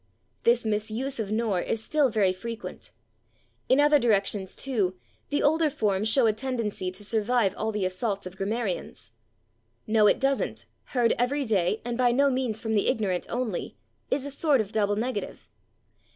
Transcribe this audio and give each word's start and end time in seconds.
This 0.41 0.65
misuse 0.65 1.19
of 1.19 1.29
/nor/ 1.29 1.63
is 1.63 1.83
still 1.83 2.09
very 2.09 2.33
frequent. 2.33 2.91
In 3.69 3.79
other 3.79 3.99
directions, 3.99 4.55
too, 4.55 4.95
the 5.29 5.43
older 5.43 5.69
forms 5.69 6.09
show 6.09 6.25
a 6.25 6.33
tendency 6.33 6.89
to 6.89 7.03
survive 7.03 7.53
all 7.55 7.71
the 7.71 7.85
assaults 7.85 8.25
of 8.25 8.35
grammarians. 8.35 9.11
"/No/ 9.85 10.07
it 10.09 10.19
/doesn't/," 10.19 10.65
heard 10.85 11.13
every 11.19 11.45
day 11.45 11.83
and 11.85 11.99
by 11.99 12.11
no 12.11 12.31
means 12.31 12.59
from 12.59 12.73
the 12.73 12.87
ignorant 12.87 13.27
only, 13.29 13.77
is 14.09 14.25
a 14.25 14.31
sort 14.31 14.59
of 14.59 14.71
double 14.71 14.95
negative. 14.95 15.47